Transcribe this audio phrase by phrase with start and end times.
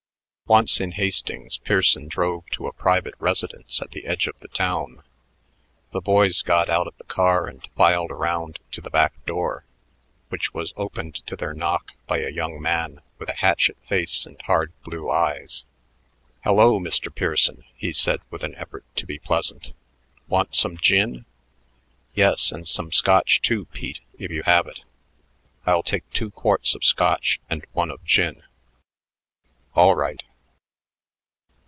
[0.47, 5.01] Once in Hastings, Pearson drove to a private residence at the edge of the town.
[5.91, 9.63] The boys got out of the car and filed around to the back door,
[10.27, 14.41] which was opened to their knock by a young man with a hatchet face and
[14.41, 15.65] hard blue eyes.
[16.43, 17.13] "Hello, Mr.
[17.15, 19.71] Pearson," he said with an effort to be pleasant.
[20.27, 21.23] "Want some gin?"
[22.13, 24.83] "Yes, and some Scotch, too, Pete if you have it.
[25.65, 28.43] I'll take two quarts of Scotch and one of gin."
[29.75, 30.21] "All right."